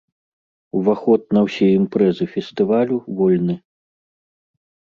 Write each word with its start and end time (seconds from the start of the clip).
Уваход 0.79 1.21
на 1.37 1.43
ўсе 1.49 1.67
імпрэзы 1.79 2.25
фестывалю 2.33 2.95
вольны. 3.23 3.55